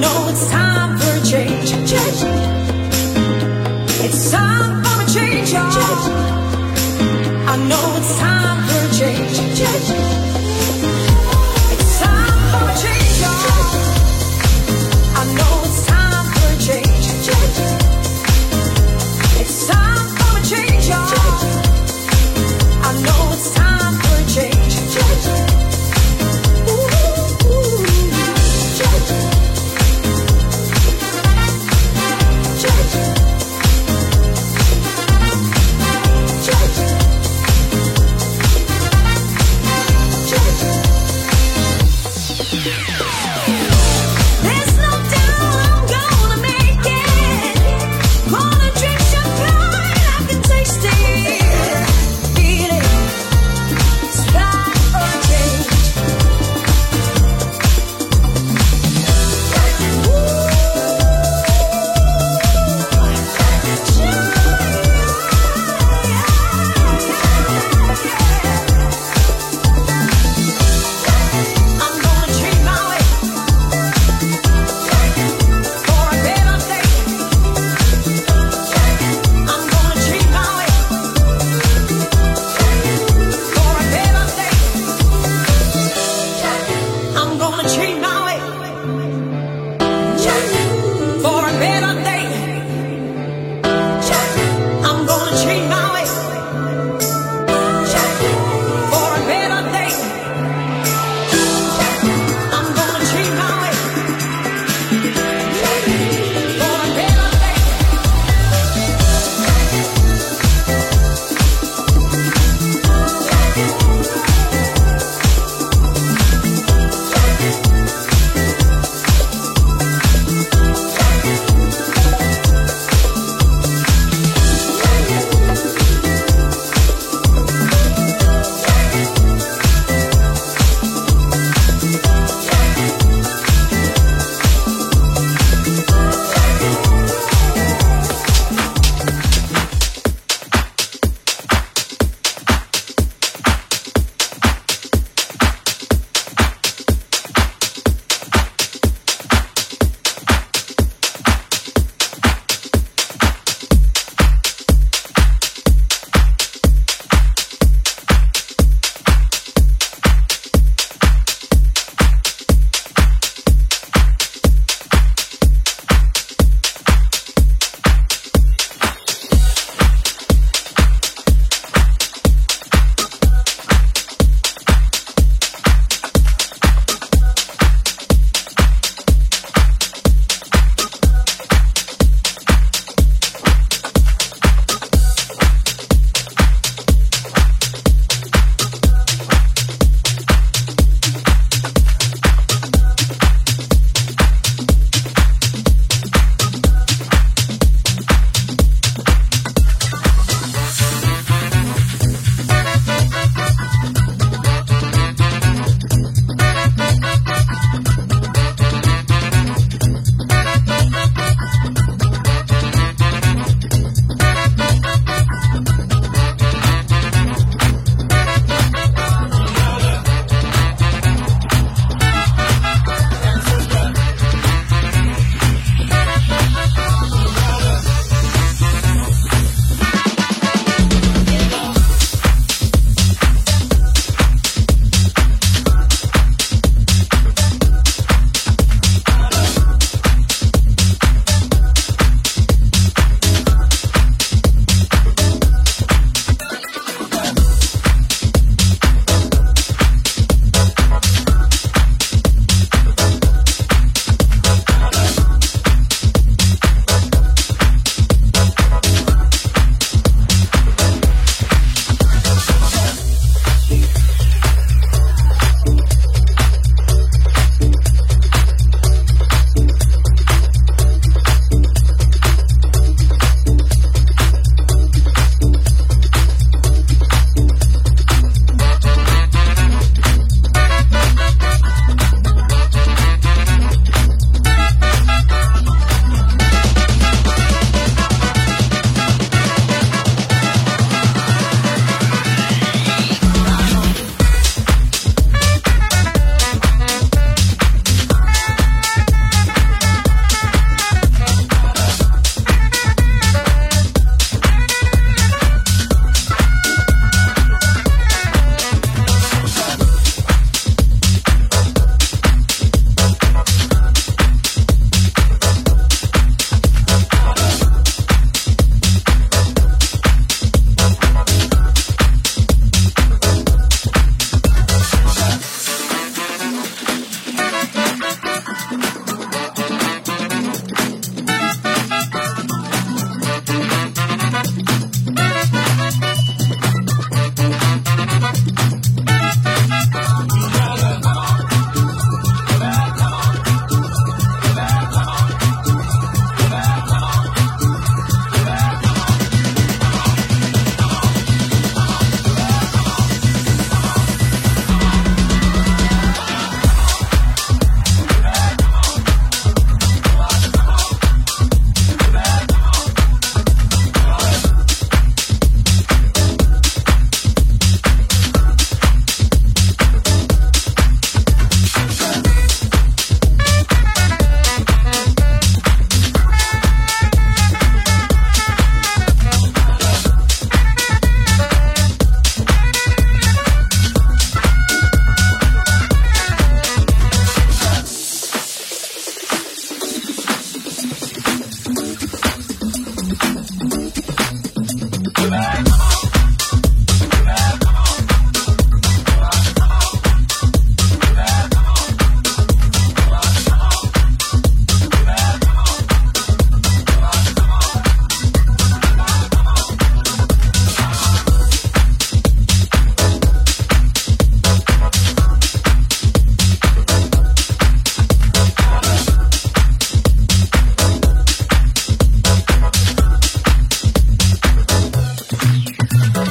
know 0.00 0.28
it's 0.28 0.48
time 0.50 0.98
for 0.98 1.12
a 1.12 1.22
change. 1.24 1.70
change. 1.70 2.20
It's 4.04 4.30
time 4.30 4.82
for 4.82 5.02
a 5.02 5.06
change. 5.06 5.54
I 7.52 7.56
know 7.68 7.96
it's 7.96 8.18
time 8.18 8.58
for 8.68 8.80
a 8.86 8.98
change. 8.98 9.36
change. 9.58 10.41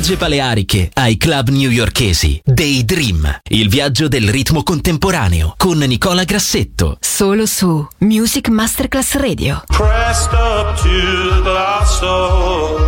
Spiagge 0.00 0.16
baleariche 0.16 0.90
ai 0.94 1.18
club 1.18 1.50
newyorkesi. 1.50 2.40
Daydream, 2.42 3.40
il 3.50 3.68
viaggio 3.68 4.08
del 4.08 4.30
ritmo 4.30 4.62
contemporaneo 4.62 5.54
con 5.58 5.76
Nicola 5.76 6.24
Grassetto. 6.24 6.96
Solo 7.00 7.44
su 7.44 7.86
Music 7.98 8.48
Masterclass 8.48 9.14
Radio. 9.16 9.62
Pressed 9.66 10.32
up 10.32 10.80
to 10.80 10.88
the 10.88 11.42
glass 11.42 12.00
door. 12.00 12.80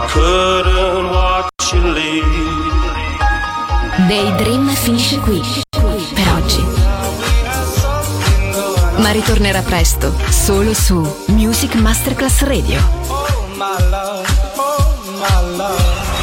I 0.00 0.06
couldn't 0.12 1.10
watch 1.10 1.72
you 1.72 1.92
leave. 1.92 2.24
Daydream 4.06 4.68
finisce 4.68 5.18
qui. 5.18 5.40
Per 5.70 6.32
oggi. 6.40 6.64
Ma 8.98 9.10
ritornerà 9.10 9.62
presto, 9.62 10.14
solo 10.28 10.72
su 10.72 11.24
Music 11.28 11.74
Masterclass 11.74 12.42
Radio. 12.42 12.80
Oh 13.08 13.26
my 13.56 13.90
love, 13.90 14.28
oh 14.56 14.94
my 15.18 15.56
love. 15.56 15.97